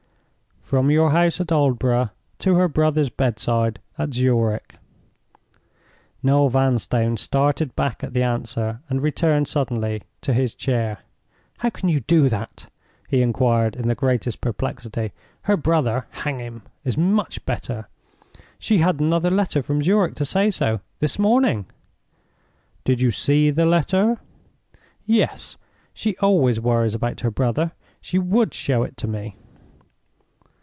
[0.71, 4.75] "From your house at Aldborough to her brother's bedside at Zurich."
[6.23, 10.99] Noel Vanstone started back at the answer, and returned suddenly to his chair.
[11.57, 12.69] "How can you do that?"
[13.09, 15.11] he inquired, in the greatest perplexity.
[15.41, 17.89] "Her brother (hang him!) is much better.
[18.57, 21.65] She had another letter from Zurich to say so, this morning."
[22.85, 24.21] "Did you see the letter?"
[25.05, 25.57] "Yes.
[25.93, 29.35] She always worries about her brother—she would show it to me."